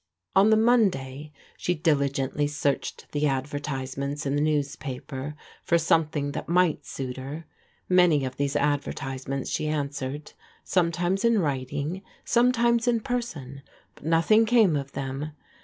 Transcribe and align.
On 0.35 0.49
the 0.49 0.57
Monday 0.57 1.31
she 1.57 1.75
diligently 1.75 2.47
searched 2.47 3.11
the 3.11 3.27
advertise 3.27 3.95
ments 3.97 4.25
in 4.25 4.33
the 4.33 4.41
newspapers 4.41 5.33
for 5.63 5.77
something 5.77 6.31
that 6.31 6.49
might 6.49 6.81
siut 6.81 7.17
her. 7.17 7.45
Many 7.87 8.25
of 8.25 8.37
these 8.37 8.55
advertisements 8.55 9.51
she 9.51 9.67
answered, 9.67 10.33
some 10.63 10.91
times 10.91 11.23
in 11.23 11.37
writing, 11.37 12.01
sometimes 12.25 12.87
in 12.87 13.01
person, 13.01 13.61
but 13.93 14.03
nothing 14.03 14.47
came 14.47 14.75
of 14.75 14.93
them. 14.93 15.33